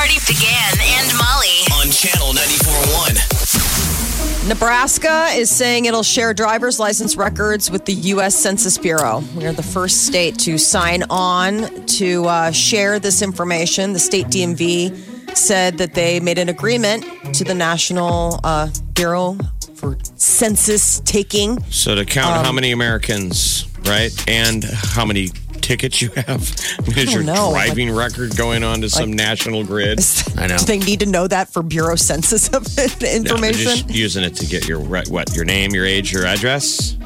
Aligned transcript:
Party 0.00 0.16
began 0.26 0.72
and 0.80 1.12
Molly. 1.18 1.60
on 1.74 1.90
channel 1.90 2.32
94.1. 2.32 4.48
Nebraska 4.48 5.26
is 5.34 5.50
saying 5.50 5.84
it'll 5.84 6.02
share 6.02 6.32
driver's 6.32 6.80
license 6.80 7.18
records 7.18 7.70
with 7.70 7.84
the 7.84 7.92
U.S. 7.92 8.34
Census 8.34 8.78
Bureau. 8.78 9.22
We 9.36 9.44
are 9.44 9.52
the 9.52 9.62
first 9.62 10.06
state 10.06 10.38
to 10.38 10.56
sign 10.56 11.02
on 11.10 11.84
to 11.84 12.24
uh, 12.24 12.50
share 12.50 12.98
this 12.98 13.20
information. 13.20 13.92
The 13.92 13.98
state 13.98 14.28
DMV 14.28 15.36
said 15.36 15.76
that 15.76 15.92
they 15.92 16.18
made 16.18 16.38
an 16.38 16.48
agreement 16.48 17.04
to 17.34 17.44
the 17.44 17.54
National 17.54 18.40
uh, 18.42 18.70
Bureau 18.94 19.36
for 19.74 19.98
Census 20.16 21.00
Taking. 21.00 21.62
So 21.64 21.94
to 21.94 22.06
count 22.06 22.38
Um, 22.38 22.44
how 22.46 22.52
many 22.52 22.72
Americans, 22.72 23.66
right, 23.84 24.10
and 24.26 24.64
how 24.64 25.04
many 25.04 25.28
tickets 25.70 26.02
you 26.02 26.10
have, 26.10 26.42
is 26.96 27.14
your 27.14 27.22
know. 27.22 27.52
driving 27.52 27.94
record 27.94 28.36
going 28.36 28.64
on 28.64 28.80
to 28.80 28.90
some 28.90 29.12
national 29.12 29.62
grid? 29.62 30.00
I 30.36 30.48
know. 30.48 30.58
Do 30.58 30.64
they 30.64 30.78
need 30.80 30.98
to 30.98 31.06
know 31.06 31.28
that 31.28 31.48
for 31.48 31.62
Bureau 31.62 31.94
Census 31.94 32.48
of 32.48 32.66
No, 33.00 33.06
information? 33.08 33.62
just 33.62 33.88
using 33.90 34.24
it 34.24 34.34
to 34.36 34.46
get 34.46 34.66
your 34.66 34.80
what 34.80 35.32
your 35.36 35.44
name, 35.44 35.70
your 35.70 35.86
age, 35.86 36.12
your 36.12 36.26
address. 36.26 36.96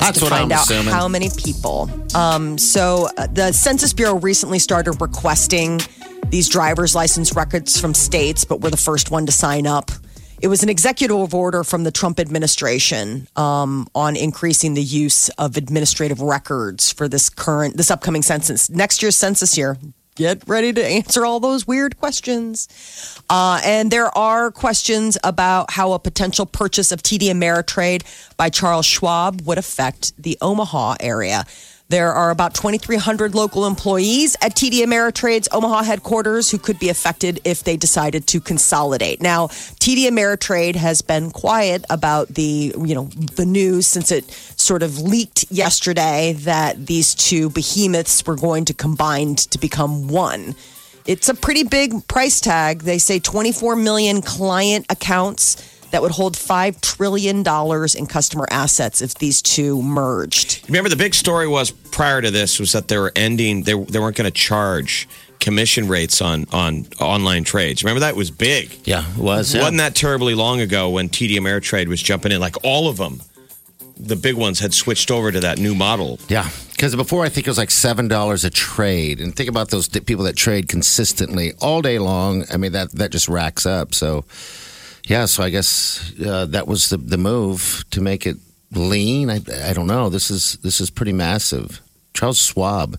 That's 0.00 0.18
to 0.18 0.24
what 0.24 0.32
I'm 0.32 0.40
find 0.40 0.52
out 0.52 0.64
assuming. 0.64 0.92
how 0.92 1.06
many 1.06 1.30
people. 1.36 1.88
Um, 2.16 2.58
so 2.58 3.08
uh, 3.16 3.28
the 3.28 3.52
Census 3.52 3.92
Bureau 3.92 4.16
recently 4.18 4.58
started 4.58 5.00
requesting 5.00 5.80
these 6.26 6.48
driver's 6.48 6.96
license 6.96 7.36
records 7.36 7.80
from 7.80 7.94
states, 7.94 8.44
but 8.44 8.60
we're 8.60 8.70
the 8.70 8.76
first 8.76 9.12
one 9.12 9.26
to 9.26 9.32
sign 9.32 9.66
up. 9.66 9.92
It 10.40 10.46
was 10.46 10.62
an 10.62 10.68
executive 10.68 11.34
order 11.34 11.64
from 11.64 11.82
the 11.82 11.90
Trump 11.90 12.20
administration 12.20 13.26
um, 13.34 13.88
on 13.94 14.16
increasing 14.16 14.74
the 14.74 14.82
use 14.82 15.30
of 15.30 15.56
administrative 15.56 16.20
records 16.20 16.92
for 16.92 17.08
this 17.08 17.28
current, 17.28 17.76
this 17.76 17.90
upcoming 17.90 18.22
census, 18.22 18.70
next 18.70 19.02
year's 19.02 19.16
census 19.16 19.58
year. 19.58 19.76
Get 20.14 20.48
ready 20.48 20.72
to 20.72 20.84
answer 20.84 21.24
all 21.24 21.40
those 21.40 21.66
weird 21.66 21.98
questions. 21.98 22.68
Uh, 23.30 23.60
and 23.64 23.90
there 23.90 24.16
are 24.16 24.50
questions 24.50 25.18
about 25.22 25.72
how 25.72 25.92
a 25.92 25.98
potential 25.98 26.46
purchase 26.46 26.92
of 26.92 27.02
TD 27.02 27.30
Ameritrade 27.30 28.02
by 28.36 28.48
Charles 28.48 28.86
Schwab 28.86 29.42
would 29.42 29.58
affect 29.58 30.20
the 30.20 30.38
Omaha 30.40 30.96
area. 31.00 31.44
There 31.90 32.12
are 32.12 32.28
about 32.28 32.52
2,300 32.52 33.34
local 33.34 33.66
employees 33.66 34.36
at 34.42 34.54
TD 34.54 34.80
Ameritrade's 34.80 35.48
Omaha 35.52 35.84
headquarters 35.84 36.50
who 36.50 36.58
could 36.58 36.78
be 36.78 36.90
affected 36.90 37.40
if 37.44 37.64
they 37.64 37.78
decided 37.78 38.26
to 38.26 38.42
consolidate. 38.42 39.22
Now, 39.22 39.46
TD 39.46 40.04
Ameritrade 40.04 40.76
has 40.76 41.00
been 41.00 41.30
quiet 41.30 41.86
about 41.88 42.28
the, 42.28 42.74
you 42.76 42.94
know, 42.94 43.04
the 43.04 43.46
news 43.46 43.86
since 43.86 44.12
it 44.12 44.30
sort 44.30 44.82
of 44.82 44.98
leaked 44.98 45.50
yesterday 45.50 46.34
that 46.40 46.84
these 46.88 47.14
two 47.14 47.48
behemoths 47.48 48.26
were 48.26 48.36
going 48.36 48.66
to 48.66 48.74
combine 48.74 49.36
to 49.36 49.58
become 49.58 50.08
one. 50.08 50.56
It's 51.06 51.30
a 51.30 51.34
pretty 51.34 51.64
big 51.64 52.06
price 52.06 52.38
tag. 52.38 52.82
They 52.82 52.98
say 52.98 53.18
24 53.18 53.76
million 53.76 54.20
client 54.20 54.84
accounts 54.90 55.56
that 55.90 56.02
would 56.02 56.12
hold 56.12 56.34
$5 56.36 56.80
trillion 56.80 57.38
in 57.38 58.06
customer 58.06 58.46
assets 58.50 59.00
if 59.00 59.14
these 59.14 59.40
two 59.40 59.80
merged. 59.82 60.64
Remember, 60.68 60.90
the 60.90 60.96
big 60.96 61.14
story 61.14 61.48
was 61.48 61.70
prior 61.70 62.20
to 62.20 62.30
this 62.30 62.58
was 62.60 62.72
that 62.72 62.88
they 62.88 62.98
were 62.98 63.12
ending. 63.16 63.62
They 63.62 63.72
they 63.72 63.98
weren't 63.98 64.16
going 64.16 64.24
to 64.26 64.30
charge 64.30 65.08
commission 65.40 65.88
rates 65.88 66.20
on 66.20 66.46
on 66.52 66.86
online 67.00 67.44
trades. 67.44 67.82
Remember 67.82 68.00
that 68.00 68.16
was 68.16 68.30
big. 68.30 68.76
yeah, 68.84 69.08
it 69.12 69.18
was. 69.18 69.54
Yeah. 69.54 69.62
Wasn't 69.62 69.78
that 69.78 69.94
terribly 69.94 70.34
long 70.34 70.60
ago 70.60 70.90
when 70.90 71.08
TD 71.08 71.36
Ameritrade 71.36 71.88
was 71.88 72.02
jumping 72.02 72.32
in? 72.32 72.40
Like 72.40 72.56
all 72.64 72.88
of 72.88 72.96
them, 72.98 73.20
the 73.96 74.16
big 74.16 74.34
ones 74.34 74.60
had 74.60 74.74
switched 74.74 75.10
over 75.10 75.32
to 75.32 75.40
that 75.40 75.58
new 75.58 75.74
model. 75.74 76.18
Yeah, 76.28 76.48
because 76.72 76.94
before 76.94 77.24
I 77.24 77.28
think 77.28 77.46
it 77.46 77.50
was 77.50 77.58
like 77.58 77.70
seven 77.70 78.08
dollars 78.08 78.44
a 78.44 78.50
trade, 78.50 79.20
and 79.20 79.34
think 79.34 79.48
about 79.48 79.70
those 79.70 79.88
people 79.88 80.24
that 80.24 80.36
trade 80.36 80.68
consistently 80.68 81.52
all 81.60 81.80
day 81.82 81.98
long. 81.98 82.44
I 82.52 82.56
mean 82.58 82.72
that 82.72 82.92
that 82.92 83.10
just 83.10 83.28
racks 83.28 83.64
up. 83.64 83.94
So, 83.94 84.24
yeah, 85.08 85.24
so 85.26 85.42
I 85.42 85.50
guess 85.50 86.12
uh, 86.24 86.46
that 86.46 86.66
was 86.68 86.88
the 86.90 86.96
the 86.98 87.18
move 87.18 87.84
to 87.90 88.00
make 88.00 88.26
it 88.26 88.36
lean. 88.72 89.30
I 89.30 89.40
I 89.64 89.72
don't 89.72 89.86
know. 89.86 90.08
This 90.08 90.30
is 90.30 90.58
this 90.62 90.80
is 90.80 90.90
pretty 90.90 91.12
massive. 91.12 91.80
Charles 92.14 92.38
Schwab. 92.38 92.98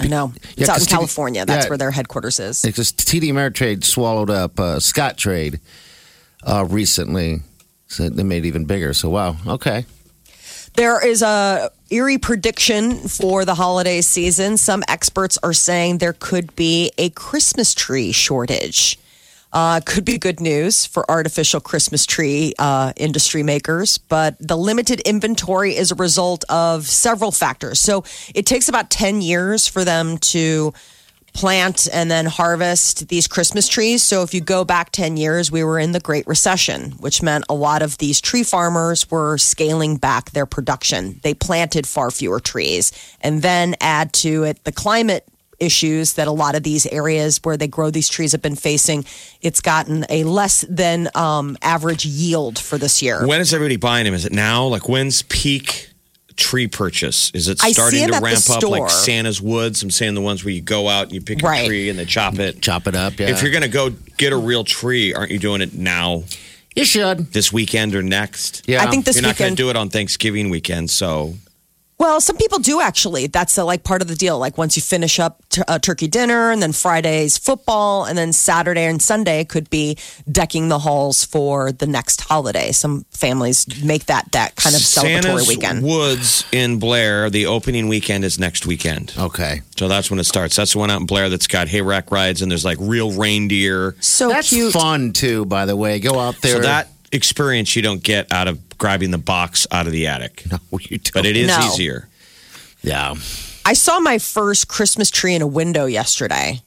I 0.00 0.08
know. 0.08 0.32
It's 0.34 0.56
Yeah, 0.56 0.64
out 0.72 0.76
in 0.76 0.80
'cause 0.80 0.86
TD 0.86 0.90
California. 0.90 1.46
That's 1.46 1.64
yeah. 1.66 1.68
where 1.70 1.78
their 1.78 1.92
headquarters 1.92 2.40
is. 2.40 2.62
Because 2.62 2.90
TD 2.92 3.30
Ameritrade 3.30 3.84
swallowed 3.84 4.30
up 4.30 4.58
uh, 4.58 4.78
Scottrade 4.80 5.60
uh, 6.42 6.64
recently, 6.68 7.42
so 7.86 8.08
they 8.08 8.24
made 8.24 8.44
it 8.44 8.48
even 8.48 8.64
bigger. 8.64 8.92
So 8.92 9.08
wow, 9.10 9.36
okay. 9.46 9.86
There 10.74 11.04
is 11.06 11.22
a 11.22 11.70
eerie 11.90 12.18
prediction 12.18 12.96
for 13.08 13.44
the 13.44 13.54
holiday 13.54 14.00
season. 14.00 14.56
Some 14.56 14.82
experts 14.88 15.38
are 15.44 15.52
saying 15.52 15.98
there 15.98 16.14
could 16.18 16.56
be 16.56 16.90
a 16.98 17.10
Christmas 17.10 17.74
tree 17.74 18.10
shortage. 18.10 18.98
Uh, 19.54 19.80
could 19.86 20.04
be 20.04 20.18
good 20.18 20.40
news 20.40 20.84
for 20.84 21.08
artificial 21.08 21.60
Christmas 21.60 22.04
tree 22.04 22.54
uh, 22.58 22.92
industry 22.96 23.44
makers, 23.44 23.98
but 23.98 24.36
the 24.40 24.56
limited 24.56 24.98
inventory 25.02 25.76
is 25.76 25.92
a 25.92 25.94
result 25.94 26.44
of 26.48 26.88
several 26.88 27.30
factors. 27.30 27.78
So 27.78 28.02
it 28.34 28.46
takes 28.46 28.68
about 28.68 28.90
10 28.90 29.22
years 29.22 29.68
for 29.68 29.84
them 29.84 30.18
to 30.18 30.74
plant 31.34 31.86
and 31.92 32.10
then 32.10 32.26
harvest 32.26 33.06
these 33.08 33.28
Christmas 33.28 33.68
trees. 33.68 34.02
So 34.02 34.22
if 34.22 34.34
you 34.34 34.40
go 34.40 34.64
back 34.64 34.90
10 34.90 35.16
years, 35.16 35.52
we 35.52 35.62
were 35.62 35.78
in 35.78 35.92
the 35.92 36.00
Great 36.00 36.26
Recession, 36.26 36.92
which 36.92 37.22
meant 37.22 37.44
a 37.48 37.54
lot 37.54 37.80
of 37.80 37.98
these 37.98 38.20
tree 38.20 38.42
farmers 38.42 39.08
were 39.08 39.38
scaling 39.38 39.98
back 39.98 40.32
their 40.32 40.46
production. 40.46 41.20
They 41.22 41.34
planted 41.34 41.86
far 41.86 42.10
fewer 42.10 42.40
trees. 42.40 42.90
And 43.20 43.42
then 43.42 43.76
add 43.80 44.12
to 44.14 44.42
it 44.42 44.64
the 44.64 44.72
climate 44.72 45.28
issues 45.64 46.12
that 46.14 46.28
a 46.28 46.32
lot 46.32 46.54
of 46.54 46.62
these 46.62 46.86
areas 46.86 47.40
where 47.42 47.56
they 47.56 47.66
grow 47.66 47.90
these 47.90 48.08
trees 48.08 48.32
have 48.32 48.42
been 48.42 48.54
facing. 48.56 49.04
It's 49.42 49.60
gotten 49.60 50.06
a 50.08 50.22
less 50.24 50.64
than 50.68 51.08
um, 51.16 51.56
average 51.62 52.04
yield 52.06 52.58
for 52.58 52.78
this 52.78 53.02
year. 53.02 53.26
When 53.26 53.40
is 53.40 53.52
everybody 53.52 53.76
buying 53.76 54.04
them? 54.04 54.14
Is 54.14 54.24
it 54.26 54.32
now? 54.32 54.66
Like 54.66 54.88
when's 54.88 55.22
peak 55.22 55.90
tree 56.36 56.66
purchase? 56.68 57.30
Is 57.32 57.48
it 57.48 57.58
starting 57.60 58.08
to 58.08 58.20
ramp 58.20 58.50
up 58.50 58.62
like 58.64 58.90
Santa's 58.90 59.40
Woods? 59.40 59.82
I'm 59.82 59.90
saying 59.90 60.14
the 60.14 60.20
ones 60.20 60.44
where 60.44 60.52
you 60.52 60.60
go 60.60 60.88
out 60.88 61.04
and 61.04 61.12
you 61.12 61.20
pick 61.20 61.42
Right. 61.42 61.64
a 61.64 61.66
tree 61.66 61.88
and 61.90 61.98
they 61.98 62.04
chop 62.04 62.38
it. 62.38 62.60
Chop 62.60 62.86
it 62.86 62.94
up. 62.96 63.18
Yeah. 63.18 63.28
If 63.30 63.40
you're 63.42 63.52
going 63.52 63.62
to 63.62 63.68
go 63.68 63.90
get 64.16 64.32
a 64.32 64.36
real 64.36 64.64
tree, 64.64 65.14
aren't 65.14 65.30
you 65.30 65.38
doing 65.38 65.60
it 65.60 65.74
now, 65.74 66.24
you 66.74 66.84
should. 66.84 67.32
this 67.32 67.52
weekend 67.52 67.94
or 67.94 68.02
next? 68.02 68.64
Yeah. 68.68 68.82
I 68.82 68.90
think 68.90 69.04
this 69.04 69.14
You're 69.14 69.22
not 69.22 69.36
going 69.36 69.50
weekend. 69.52 69.56
to 69.58 69.62
do 69.62 69.70
it 69.70 69.76
on 69.76 69.90
Thanksgiving 69.90 70.50
weekend, 70.50 70.90
so 70.90 71.34
Well, 71.96 72.20
some 72.20 72.36
people 72.36 72.58
do 72.58 72.80
actually. 72.80 73.28
That's 73.28 73.56
uh 73.56 73.64
like 73.64 73.84
part 73.84 74.02
of 74.02 74.08
the 74.08 74.16
deal. 74.16 74.38
Like 74.38 74.58
once 74.58 74.76
you 74.76 74.82
finish 74.82 75.18
up 75.20 75.42
t- 75.48 75.62
uh, 75.68 75.78
turkey 75.78 76.08
dinner, 76.08 76.50
and 76.50 76.60
then 76.60 76.72
Friday's 76.72 77.38
football, 77.38 78.04
and 78.04 78.18
then 78.18 78.32
Saturday 78.32 78.84
and 78.84 79.00
Sunday 79.00 79.44
could 79.44 79.70
be 79.70 79.96
decking 80.30 80.68
the 80.68 80.80
halls 80.80 81.24
for 81.24 81.70
the 81.72 81.86
next 81.86 82.22
holiday. 82.22 82.72
Some 82.72 83.04
families 83.10 83.82
make 83.84 84.06
that 84.06 84.32
that 84.32 84.56
kind 84.56 84.74
of 84.74 84.82
celebratory 84.82 85.22
Santa's 85.22 85.48
weekend. 85.48 85.82
Woods 85.84 86.44
in 86.52 86.78
Blair, 86.78 87.30
the 87.30 87.46
opening 87.46 87.88
weekend 87.88 88.24
is 88.24 88.38
next 88.38 88.66
weekend. 88.66 89.12
Okay. 89.16 89.62
So 89.76 89.86
that's 89.88 90.10
when 90.10 90.18
it 90.18 90.24
starts. 90.24 90.56
That's 90.56 90.72
the 90.72 90.78
one 90.80 90.90
out 90.90 91.00
in 91.00 91.06
Blair 91.06 91.28
that's 91.28 91.46
got 91.46 91.68
hayrack 91.68 92.10
rides 92.10 92.42
and 92.42 92.50
there's 92.50 92.64
like 92.64 92.78
real 92.80 93.12
reindeer. 93.12 93.94
so 94.00 94.28
That's 94.28 94.48
cute. 94.48 94.72
fun 94.72 95.12
too, 95.12 95.44
by 95.46 95.64
the 95.66 95.76
way. 95.76 96.00
Go 96.00 96.18
out 96.18 96.36
there. 96.42 96.56
So 96.56 96.60
that 96.62 96.88
experience 97.12 97.76
you 97.76 97.82
don't 97.82 98.02
get 98.02 98.32
out 98.32 98.48
of 98.48 98.63
grabbing 98.78 99.10
the 99.10 99.18
box 99.18 99.66
out 99.70 99.86
of 99.86 99.92
the 99.92 100.06
attic. 100.06 100.44
No, 100.50 100.58
you 100.80 100.98
don't. 100.98 101.12
But 101.12 101.26
it 101.26 101.36
is 101.36 101.48
No. 101.48 101.60
easier. 101.66 102.08
Yeah. 102.82 103.14
I 103.66 103.72
saw 103.72 103.98
my 104.00 104.18
first 104.18 104.68
Christmas 104.68 105.10
tree 105.10 105.34
in 105.34 105.42
a 105.42 105.46
window 105.46 105.86
yesterday. 105.86 106.60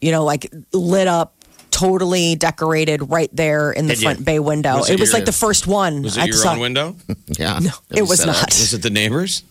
You 0.00 0.12
know, 0.12 0.24
like 0.24 0.52
lit 0.72 1.06
up. 1.08 1.34
Totally 1.70 2.34
decorated 2.34 3.10
right 3.10 3.30
there 3.32 3.70
in 3.70 3.86
the 3.86 3.94
Did 3.94 4.02
you? 4.02 4.06
front 4.08 4.24
bay 4.24 4.38
window. 4.40 4.78
Was 4.78 4.90
it 4.90 4.94
it 4.94 5.00
was 5.00 5.10
your- 5.10 5.18
like 5.20 5.24
the 5.24 5.32
first 5.32 5.68
one. 5.68 6.02
Was 6.02 6.18
I 6.18 6.24
it 6.24 6.26
your 6.26 6.36
saw. 6.36 6.52
own 6.54 6.58
window? 6.58 6.96
Yeah. 7.38 7.60
No, 7.60 7.70
it 7.90 8.02
was 8.02 8.18
set 8.18 8.28
up. 8.28 8.34
not. 8.36 8.46
Was 8.48 8.74
it 8.74 8.82
the 8.82 8.90
neighbors? 8.90 9.44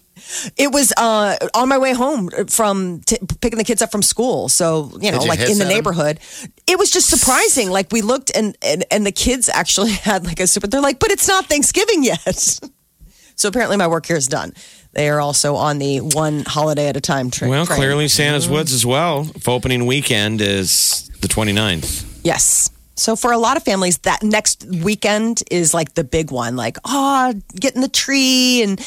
It 0.58 0.72
was 0.72 0.94
uh, 0.98 1.38
on 1.54 1.70
my 1.70 1.78
way 1.78 1.94
home 1.94 2.30
from 2.48 3.02
t- 3.06 3.18
picking 3.42 3.58
the 3.58 3.64
kids 3.64 3.82
up 3.82 3.92
from 3.92 4.02
school. 4.02 4.50
So, 4.50 4.92
you 5.02 5.12
know, 5.12 5.22
you 5.22 5.28
like 5.28 5.40
in 5.40 5.58
the 5.58 5.66
at 5.66 5.70
'em? 5.72 5.76
neighborhood. 5.76 6.20
It 6.68 6.78
was 6.78 6.92
just 6.92 7.10
surprising. 7.10 7.70
Like 7.70 7.92
we 7.92 8.02
looked 8.02 8.32
and, 8.36 8.58
and, 8.62 8.86
and 8.92 9.06
the 9.06 9.12
kids 9.12 9.50
actually 9.50 9.92
had 10.10 10.26
like 10.26 10.40
a 10.40 10.48
super, 10.48 10.68
they're 10.68 10.82
like, 10.82 11.00
but 11.00 11.12
it's 11.12 11.28
not 11.28 11.46
Thanksgiving 11.46 12.04
yet. 12.04 12.60
so 13.36 13.50
apparently 13.50 13.78
my 13.78 13.88
work 13.88 14.06
here 14.06 14.18
is 14.18 14.28
done. 14.28 14.54
They 14.94 15.10
are 15.10 15.22
also 15.22 15.56
on 15.56 15.78
the 15.78 16.00
one 16.00 16.44
holiday 16.46 16.88
at 16.88 16.98
a 16.98 17.02
time 17.02 17.30
train. 17.30 17.52
Well, 17.52 17.66
train. 17.66 17.78
clearly 17.78 18.08
Santa's 18.08 18.50
Woods 18.50 18.74
as 18.74 18.86
well. 18.86 19.28
If 19.36 19.48
opening 19.48 19.86
weekend 19.86 20.42
is 20.42 21.10
the 21.22 21.28
29th. 21.28 22.22
Yes. 22.24 22.72
So 23.00 23.16
for 23.16 23.32
a 23.32 23.38
lot 23.38 23.56
of 23.56 23.64
families, 23.64 23.98
that 24.00 24.24
next 24.24 24.66
weekend 24.66 25.42
is 25.50 25.74
like 25.74 25.94
the 25.94 26.04
big 26.04 26.32
one. 26.32 26.56
Like, 26.56 26.78
oh, 26.84 27.34
getting 27.56 27.82
the 27.82 27.88
tree 27.88 28.62
and 28.62 28.80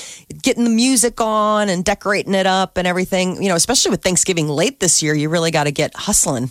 getting 0.43 0.65
the 0.65 0.71
music 0.71 1.21
on 1.21 1.69
and 1.69 1.85
decorating 1.85 2.35
it 2.35 2.47
up 2.47 2.77
and 2.77 2.87
everything. 2.87 3.43
You 3.43 3.49
know, 3.49 3.57
especially 3.57 3.91
with 3.91 4.03
Thanksgiving 4.03 4.49
late 4.49 4.81
this 4.81 5.03
year, 5.03 5.15
you 5.15 5.31
really 5.31 5.51
got 5.51 5.65
to 5.65 5.73
get 5.73 5.95
hustling. 5.97 6.51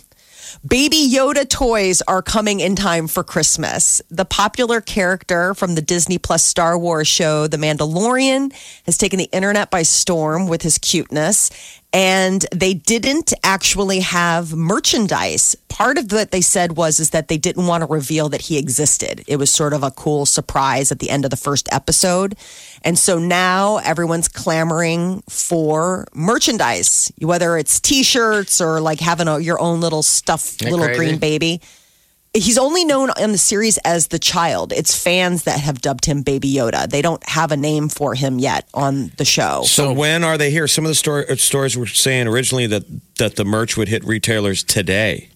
Baby 0.66 1.08
Yoda 1.10 1.48
toys 1.48 2.02
are 2.02 2.20
coming 2.20 2.60
in 2.60 2.76
time 2.76 3.08
for 3.08 3.24
Christmas. 3.24 4.02
The 4.10 4.24
popular 4.24 4.80
character 4.80 5.54
from 5.54 5.74
the 5.76 5.82
Disney 5.82 6.18
Plus 6.18 6.44
Star 6.44 6.78
Wars 6.78 7.08
show, 7.08 7.46
The 7.46 7.56
Mandalorian, 7.56 8.52
has 8.84 8.98
taken 8.98 9.18
the 9.18 9.30
internet 9.32 9.70
by 9.70 9.82
storm 9.82 10.48
with 10.48 10.62
his 10.62 10.78
cuteness. 10.78 11.50
And 11.92 12.46
they 12.54 12.72
didn't 12.72 13.34
actually 13.44 14.00
have 14.00 14.54
merchandise. 14.54 15.54
Part 15.68 15.98
of 15.98 16.10
what 16.10 16.30
they 16.30 16.40
said 16.40 16.76
was 16.76 16.98
is 16.98 17.10
that 17.10 17.28
they 17.28 17.36
didn't 17.36 17.66
want 17.66 17.82
to 17.82 17.86
reveal 17.86 18.30
that 18.30 18.42
he 18.42 18.56
existed. 18.56 19.22
It 19.26 19.36
was 19.36 19.50
sort 19.50 19.74
of 19.74 19.82
a 19.82 19.90
cool 19.90 20.24
surprise 20.24 20.90
at 20.90 21.00
the 21.00 21.10
end 21.10 21.24
of 21.24 21.30
the 21.30 21.36
first 21.36 21.68
episode. 21.70 22.34
And 22.82 22.98
so 22.98 23.18
now 23.18 23.76
everyone's 23.78 24.28
clamoring 24.28 25.22
for 25.28 26.06
merchandise, 26.14 27.12
whether 27.18 27.58
it's 27.58 27.78
t-shirts 27.78 28.60
or 28.60 28.80
like 28.80 29.00
having 29.00 29.28
a, 29.28 29.38
your 29.38 29.60
own 29.60 29.80
little 29.80 30.02
stuffed 30.02 30.62
Isn't 30.62 30.72
little 30.72 30.94
green 30.94 31.18
baby. 31.18 31.60
He's 32.34 32.56
only 32.56 32.86
known 32.86 33.10
in 33.20 33.32
the 33.32 33.38
series 33.38 33.76
as 33.78 34.06
the 34.06 34.18
child. 34.18 34.72
It's 34.72 35.00
fans 35.00 35.42
that 35.42 35.60
have 35.60 35.82
dubbed 35.82 36.06
him 36.06 36.22
Baby 36.22 36.50
Yoda. 36.50 36.88
They 36.88 37.02
don't 37.02 37.22
have 37.28 37.52
a 37.52 37.58
name 37.58 37.90
for 37.90 38.14
him 38.14 38.38
yet 38.38 38.66
on 38.72 39.12
the 39.18 39.24
show. 39.26 39.64
So 39.64 39.92
when 39.92 40.24
are 40.24 40.38
they 40.38 40.50
here? 40.50 40.66
Some 40.66 40.86
of 40.86 40.88
the 40.88 40.94
store, 40.94 41.26
uh, 41.30 41.36
stores 41.36 41.76
were 41.76 41.86
saying 41.86 42.28
originally 42.28 42.66
that 42.68 42.84
that 43.18 43.36
the 43.36 43.44
merch 43.44 43.76
would 43.76 43.88
hit 43.88 44.02
retailers 44.04 44.64
today. 44.64 45.28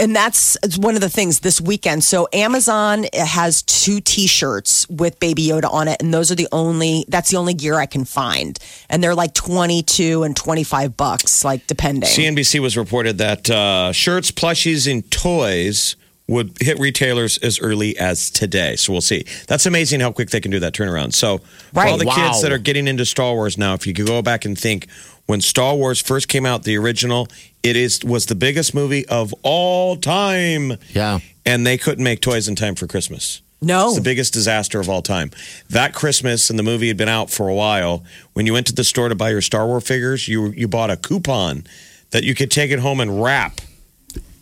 and 0.00 0.16
that's 0.16 0.56
it's 0.64 0.76
one 0.76 0.96
of 0.96 1.02
the 1.02 1.08
things 1.08 1.38
this 1.40 1.60
weekend. 1.60 2.02
So 2.02 2.26
Amazon 2.32 3.04
has 3.12 3.62
two 3.62 4.00
T-shirts 4.00 4.88
with 4.88 5.20
Baby 5.20 5.46
Yoda 5.46 5.72
on 5.72 5.86
it, 5.86 6.02
and 6.02 6.12
those 6.12 6.32
are 6.32 6.34
the 6.34 6.48
only. 6.50 7.04
That's 7.06 7.30
the 7.30 7.36
only 7.36 7.54
gear 7.54 7.76
I 7.76 7.86
can 7.86 8.04
find, 8.04 8.58
and 8.88 9.04
they're 9.04 9.14
like 9.14 9.34
twenty 9.34 9.84
two 9.84 10.24
and 10.24 10.34
twenty 10.34 10.64
five 10.64 10.96
bucks, 10.96 11.44
like 11.44 11.68
depending. 11.68 12.08
CNBC 12.08 12.58
was 12.58 12.76
reported 12.76 13.18
that 13.18 13.48
uh, 13.48 13.92
shirts, 13.92 14.32
plushies, 14.32 14.90
and 14.90 15.08
toys 15.12 15.94
would 16.30 16.56
hit 16.60 16.78
retailers 16.78 17.36
as 17.38 17.58
early 17.60 17.98
as 17.98 18.30
today. 18.30 18.76
So 18.76 18.92
we'll 18.92 19.00
see. 19.00 19.24
That's 19.48 19.66
amazing 19.66 20.00
how 20.00 20.12
quick 20.12 20.30
they 20.30 20.40
can 20.40 20.50
do 20.52 20.60
that 20.60 20.72
turnaround. 20.72 21.12
So 21.12 21.38
for 21.38 21.44
Right. 21.74 21.90
all 21.90 21.98
the 21.98 22.06
Wow. 22.06 22.14
kids 22.30 22.42
that 22.42 22.52
are 22.52 22.58
getting 22.58 22.86
into 22.86 23.04
Star 23.04 23.34
Wars 23.34 23.58
now, 23.58 23.74
if 23.74 23.86
you 23.86 23.92
could 23.92 24.06
go 24.06 24.22
back 24.22 24.44
and 24.44 24.56
think 24.58 24.86
when 25.26 25.40
Star 25.40 25.74
Wars 25.74 26.00
first 26.00 26.28
came 26.28 26.46
out, 26.46 26.62
the 26.62 26.76
original, 26.78 27.26
it 27.64 27.74
is 27.76 28.00
was 28.04 28.26
the 28.26 28.34
biggest 28.36 28.74
movie 28.74 29.04
of 29.06 29.34
all 29.42 29.96
time. 29.96 30.76
Yeah. 30.94 31.18
And 31.44 31.66
they 31.66 31.76
couldn't 31.76 32.04
make 32.04 32.20
toys 32.20 32.46
in 32.48 32.54
time 32.54 32.74
for 32.76 32.86
Christmas. 32.86 33.40
no, 33.62 33.88
It's 33.88 33.96
the 33.96 34.00
biggest 34.02 34.32
disaster 34.32 34.80
of 34.80 34.88
all 34.88 35.02
time. 35.02 35.30
That 35.68 35.92
Christmas, 35.94 36.48
and 36.48 36.58
the 36.58 36.62
movie 36.62 36.88
had 36.88 36.96
been 36.96 37.08
out 37.10 37.28
for 37.30 37.48
a 37.48 37.54
while. 37.54 38.02
When 38.34 38.46
you 38.46 38.52
went 38.54 38.66
to 38.68 38.72
the 38.72 38.84
store 38.84 39.08
to 39.10 39.14
buy 39.14 39.30
your 39.30 39.42
Star 39.42 39.66
Wars 39.66 39.84
figures, 39.84 40.28
you 40.28 40.52
you 40.56 40.66
bought 40.68 40.90
a 40.90 40.96
coupon 40.96 41.64
that 42.12 42.22
you 42.24 42.34
could 42.34 42.50
take 42.50 42.70
it 42.70 42.78
home 42.78 43.00
and 43.00 43.22
wrap, 43.22 43.60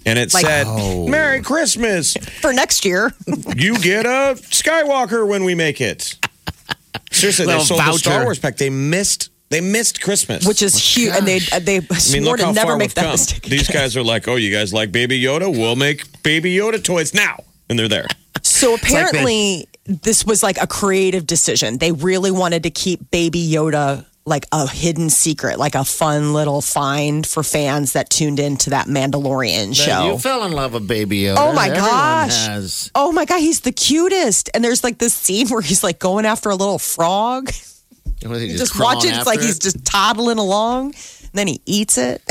and 0.09 0.19
it 0.19 0.33
Like- 0.35 0.45
said 0.45 0.67
oh. 0.69 1.07
"Merry 1.09 1.43
Christmas." 1.43 2.17
for 2.41 2.53
next 2.53 2.85
year. 2.85 3.13
You 3.57 3.79
get 3.79 4.07
a 4.07 4.35
Skywalker 4.37 5.27
when 5.27 5.45
we 5.45 5.55
make 5.55 5.81
it. 5.81 6.15
Seriously, 7.11 7.47
they 7.47 7.53
Little 7.53 7.65
sold 7.67 7.81
the 7.81 7.93
Star. 7.99 8.25
Wars 8.25 8.39
pack. 8.39 8.57
They 8.57 8.71
missed. 8.71 9.31
They 9.51 9.61
missed 9.63 10.03
Christmas. 10.03 10.47
which 10.47 10.61
is 10.63 10.77
huge, 10.77 11.15
and 11.15 11.27
they 11.27 11.39
they 11.39 11.77
I 11.79 11.81
mean, 11.81 11.99
swore 11.99 12.21
look 12.23 12.39
to 12.39 12.45
how 12.47 12.53
never 12.53 12.69
far 12.69 12.77
make 12.77 12.89
we've 12.91 12.95
that 12.97 13.03
come. 13.03 13.13
mistake. 13.13 13.43
These 13.43 13.69
guys 13.69 13.97
are 13.97 14.03
like, 14.03 14.29
"Oh, 14.29 14.37
you 14.37 14.53
guys 14.55 14.75
like 14.75 14.93
Baby 14.93 15.21
Yoda? 15.23 15.51
We'll 15.51 15.77
make 15.77 16.23
Baby 16.23 16.55
Yoda 16.55 16.83
toys 16.83 17.15
now," 17.15 17.43
and 17.71 17.79
they're 17.79 17.89
there. 17.89 18.07
So 18.43 18.73
like 18.73 18.83
apparently, 18.83 19.67
this 19.87 20.25
was 20.27 20.43
like 20.43 20.59
a 20.61 20.67
creative 20.67 21.27
decision. 21.27 21.79
They 21.79 21.93
really 21.93 22.31
wanted 22.31 22.63
to 22.65 22.71
keep 22.71 23.11
Baby 23.11 23.51
Yoda 23.51 24.05
like 24.29 24.47
a 24.53 24.69
hidden 24.69 25.11
secret, 25.11 25.59
like 25.59 25.75
a 25.75 25.85
fun 25.85 26.33
little 26.33 26.61
find 26.61 27.27
for 27.27 27.43
fans 27.43 27.95
that 27.95 28.11
tuned 28.11 28.39
into 28.39 28.71
that 28.71 28.87
Mandalorian 28.87 29.75
show. 29.75 30.13
You 30.13 30.19
fell 30.19 30.45
in 30.45 30.53
love 30.53 30.75
with 30.75 30.87
Baby 30.87 31.23
Yoda. 31.23 31.37
Oh 31.39 31.53
my 31.53 31.69
Everyone 31.69 31.89
gosh. 31.91 32.47
has. 32.47 32.91
Oh 32.95 33.11
my 33.13 33.25
god, 33.25 33.41
he's 33.41 33.61
the 33.61 33.73
cutest! 33.73 34.51
And 34.55 34.63
there's 34.63 34.85
like 34.85 34.99
this 34.99 35.15
scene 35.15 35.49
where 35.49 35.61
he's 35.63 35.83
like 35.83 35.99
going 35.99 36.27
after 36.27 36.51
a 36.51 36.55
little 36.55 36.79
frog. 36.79 37.51
You 38.21 38.29
just 38.57 38.75
crawling 38.75 38.97
watch 38.97 39.05
it. 39.05 39.17
It's 39.17 39.27
like 39.27 39.39
after 39.39 39.47
he's 39.47 39.59
just 39.59 39.85
toddling 39.85 40.39
along. 40.39 40.95
And 40.95 41.35
then 41.35 41.47
he 41.47 41.61
eats 41.67 41.99
it. 41.99 42.23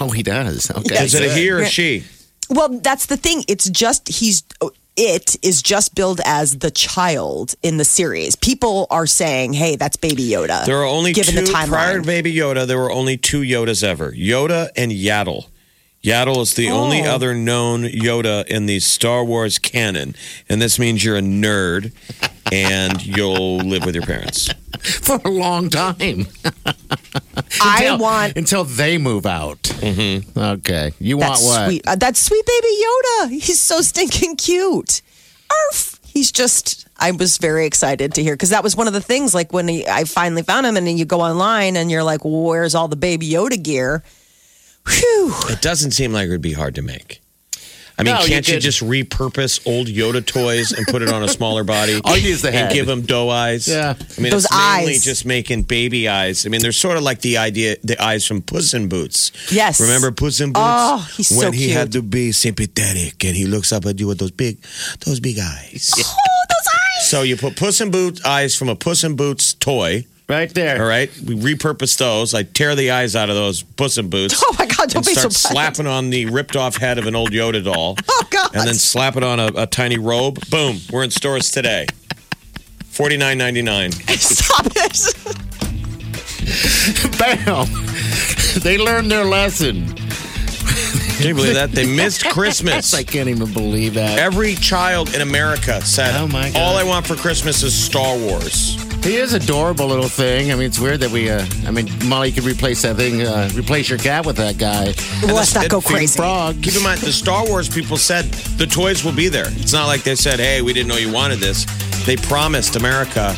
Oh, 0.00 0.10
he 0.10 0.22
does. 0.22 0.70
Okay. 0.76 0.94
Yeah, 0.94 1.02
Is 1.04 1.14
it 1.14 1.22
a 1.22 1.32
he 1.32 1.50
or 1.50 1.58
a 1.58 1.66
she? 1.66 2.04
well, 2.50 2.68
that's 2.80 3.06
the 3.06 3.16
thing. 3.16 3.44
It's 3.48 3.68
just 3.70 4.08
he's 4.08 4.42
it 4.96 5.36
is 5.44 5.62
just 5.62 5.94
billed 5.94 6.20
as 6.24 6.58
the 6.58 6.70
child 6.70 7.54
in 7.62 7.76
the 7.76 7.84
series. 7.84 8.36
People 8.36 8.86
are 8.90 9.06
saying, 9.06 9.52
"Hey, 9.52 9.76
that's 9.76 9.96
Baby 9.96 10.24
Yoda." 10.28 10.64
There 10.64 10.78
are 10.78 10.86
only 10.86 11.12
given 11.12 11.34
two 11.34 11.42
the 11.42 11.52
timeline. 11.52 11.68
prior 11.68 12.00
to 12.00 12.06
Baby 12.06 12.34
Yoda. 12.34 12.66
There 12.66 12.78
were 12.78 12.90
only 12.90 13.16
two 13.16 13.40
Yodas 13.42 13.82
ever: 13.84 14.12
Yoda 14.12 14.68
and 14.76 14.90
Yaddle. 14.92 15.46
Yaddle 16.04 16.40
is 16.42 16.54
the 16.54 16.68
oh. 16.68 16.74
only 16.74 17.02
Oh. 17.02 17.10
other 17.14 17.34
known 17.34 17.82
Yoda 17.84 18.46
in 18.46 18.66
the 18.66 18.78
Star 18.80 19.24
Wars 19.24 19.58
canon, 19.58 20.14
and 20.48 20.62
this 20.62 20.78
means 20.78 21.04
you're 21.04 21.16
a 21.16 21.20
nerd 21.22 21.92
and 22.52 23.04
you'll 23.04 23.58
live 23.58 23.84
with 23.84 23.94
your 23.94 24.04
parents. 24.04 24.48
for 25.02 25.20
a 25.24 25.30
long 25.30 25.68
time. 25.70 26.26
I 27.60 27.78
Until- 27.84 27.98
want 27.98 28.36
until 28.36 28.64
they 28.64 28.98
move 28.98 29.26
out. 29.26 29.62
Mm-hmm. 29.62 30.38
Okay, 30.38 30.92
you 30.98 31.18
that 31.18 31.28
want 31.30 31.42
what? 31.42 31.66
sweet, 31.66 31.86
uh, 31.88 31.96
that 31.96 32.16
sweet 32.16 32.44
baby 32.46 32.66
Yoda. 32.84 33.30
He's 33.30 33.60
so 33.60 33.80
stinking 33.80 34.36
cute. 34.36 35.02
Arf. 35.68 35.98
He's 36.04 36.32
just. 36.32 36.86
I 36.98 37.10
was 37.10 37.36
very 37.36 37.66
excited 37.66 38.14
to 38.14 38.22
hear 38.22 38.34
because 38.34 38.50
that 38.50 38.62
was 38.62 38.74
one 38.74 38.86
of 38.86 38.94
the 38.94 39.02
things. 39.02 39.34
Like 39.34 39.52
when 39.52 39.68
he, 39.68 39.86
I 39.86 40.04
finally 40.04 40.42
found 40.42 40.66
him, 40.66 40.76
and 40.76 40.86
then 40.86 40.96
you 40.96 41.04
go 41.04 41.20
online 41.20 41.76
and 41.76 41.90
you're 41.90 42.02
like, 42.04 42.24
well, 42.24 42.42
"Where's 42.42 42.74
all 42.74 42.88
the 42.88 42.96
Baby 42.96 43.28
Yoda 43.28 43.62
gear?" 43.62 44.02
Whew. 44.88 45.34
It 45.48 45.60
doesn't 45.62 45.90
seem 45.92 46.12
like 46.12 46.28
it 46.28 46.30
would 46.30 46.40
be 46.40 46.52
hard 46.52 46.74
to 46.76 46.82
make. 46.82 47.20
I 47.98 48.02
mean, 48.02 48.12
No, 48.14 48.26
can't 48.26 48.46
you, 48.46 48.54
could- 48.54 48.60
just 48.60 48.82
repurpose 48.82 49.66
old 49.66 49.86
Yoda 49.86 50.24
toys 50.24 50.72
and 50.72 50.86
put 50.86 51.00
it 51.00 51.08
on 51.10 51.22
a 51.22 51.28
smaller 51.28 51.64
body? 51.64 51.98
I'll 52.04 52.18
use 52.18 52.42
the 52.42 52.52
head. 52.52 52.66
and 52.66 52.74
give 52.74 52.86
them 52.86 53.00
doe 53.02 53.30
eyes. 53.30 53.66
Yeah. 53.66 53.94
I 53.98 54.20
mean, 54.20 54.30
Those 54.32 54.44
it's 54.44 54.52
mainly 54.54 54.92
eyes. 54.96 55.04
just 55.04 55.24
making 55.24 55.62
baby 55.62 56.06
eyes. 56.06 56.44
I 56.44 56.50
mean, 56.50 56.60
they're 56.60 56.72
sort 56.72 56.98
of 56.98 57.02
like 57.02 57.22
the 57.22 57.38
idea, 57.38 57.76
the 57.82 57.98
eyes 58.02 58.26
from 58.26 58.42
Puss 58.42 58.74
in 58.74 58.88
Boots. 58.90 59.32
Yes. 59.50 59.80
Remember 59.80 60.12
Puss 60.12 60.40
in 60.42 60.50
Boots? 60.50 60.60
Oh, 60.62 61.08
he's 61.16 61.30
when 61.30 61.40
so 61.40 61.50
he 61.52 61.64
cute. 61.66 61.76
had 61.76 61.92
to 61.92 62.02
be 62.02 62.32
sympathetic 62.32 63.24
and 63.24 63.34
he 63.34 63.46
looks 63.46 63.72
up 63.72 63.86
at 63.86 63.98
you 63.98 64.06
with 64.08 64.18
those 64.18 64.30
big, 64.30 64.58
those 65.06 65.18
big 65.20 65.38
eyes. 65.38 65.92
Oh, 65.96 66.02
those 66.02 66.68
eyes. 67.00 67.08
So 67.08 67.22
you 67.22 67.36
put 67.38 67.56
Puss 67.56 67.80
in 67.80 67.90
Boots 67.90 68.22
eyes 68.26 68.54
from 68.54 68.68
a 68.68 68.76
Puss 68.76 69.04
in 69.04 69.16
Boots 69.16 69.54
toy. 69.54 70.04
Right 70.28 70.52
there. 70.52 70.82
All 70.82 70.88
right, 70.88 71.08
we 71.20 71.36
repurpose 71.36 71.96
those. 71.98 72.34
I 72.34 72.42
tear 72.42 72.74
the 72.74 72.90
eyes 72.90 73.14
out 73.14 73.30
of 73.30 73.36
those 73.36 73.62
Puss 73.62 73.96
in 73.96 74.10
Boots. 74.10 74.42
Oh 74.48 74.56
my 74.58 74.66
God! 74.66 74.88
Don't 74.90 74.96
and 74.96 75.04
be 75.06 75.14
so 75.14 75.28
start 75.28 75.32
bad. 75.32 75.52
slapping 75.76 75.86
on 75.86 76.10
the 76.10 76.26
ripped 76.26 76.56
off 76.56 76.76
head 76.76 76.98
of 76.98 77.06
an 77.06 77.14
old 77.14 77.30
Yoda 77.30 77.62
doll. 77.64 77.96
Oh 78.08 78.22
God! 78.30 78.54
And 78.56 78.66
then 78.66 78.74
slap 78.74 79.16
it 79.16 79.22
on 79.22 79.38
a, 79.38 79.50
a 79.54 79.66
tiny 79.66 79.98
robe. 79.98 80.40
Boom. 80.50 80.78
We're 80.92 81.04
in 81.04 81.10
stores 81.10 81.50
today. 81.50 81.86
Forty 82.86 83.16
nine 83.16 83.38
ninety 83.38 83.62
nine. 83.62 83.92
Stop 84.08 84.66
it. 84.74 85.14
Bam. 87.18 87.66
they 88.62 88.78
learned 88.78 89.10
their 89.10 89.24
lesson. 89.24 89.86
Can 91.16 91.28
you 91.28 91.34
believe 91.34 91.54
that? 91.54 91.72
They 91.72 91.86
missed 91.86 92.24
Christmas. 92.28 92.92
I 92.94 93.02
can't 93.02 93.28
even 93.28 93.52
believe 93.52 93.94
that. 93.94 94.18
Every 94.18 94.54
child 94.54 95.14
in 95.14 95.22
America 95.22 95.80
said, 95.80 96.14
Oh, 96.20 96.26
my 96.28 96.50
God. 96.50 96.60
All 96.60 96.76
I 96.76 96.84
want 96.84 97.06
for 97.06 97.16
Christmas 97.16 97.62
is 97.62 97.74
Star 97.74 98.16
Wars. 98.18 98.76
He 99.02 99.16
is 99.16 99.34
adorable 99.34 99.86
little 99.86 100.08
thing. 100.08 100.50
I 100.50 100.54
mean, 100.56 100.64
it's 100.66 100.80
weird 100.80 100.98
that 101.00 101.10
we. 101.10 101.30
Uh, 101.30 101.44
I 101.66 101.70
mean, 101.70 101.88
Molly 102.06 102.32
could 102.32 102.44
replace 102.44 102.82
that 102.82 102.96
thing. 102.96 103.22
Uh, 103.22 103.48
replace 103.54 103.88
your 103.88 103.98
cat 103.98 104.26
with 104.26 104.36
that 104.38 104.58
guy. 104.58 104.94
Well, 105.22 105.36
let's 105.36 105.54
not 105.54 105.68
go 105.68 105.80
crazy. 105.80 106.16
Frog. 106.16 106.60
Keep 106.62 106.74
in 106.76 106.82
mind, 106.82 107.00
the 107.00 107.12
Star 107.12 107.46
Wars 107.46 107.68
people 107.68 107.96
said 107.98 108.24
the 108.58 108.66
toys 108.66 109.04
will 109.04 109.12
be 109.14 109.28
there. 109.28 109.46
It's 109.48 109.72
not 109.72 109.86
like 109.86 110.02
they 110.02 110.16
said, 110.16 110.40
"Hey, 110.40 110.60
we 110.60 110.72
didn't 110.72 110.88
know 110.88 110.96
you 110.96 111.12
wanted 111.12 111.38
this." 111.38 111.64
They 112.04 112.16
promised 112.16 112.74
America 112.76 113.36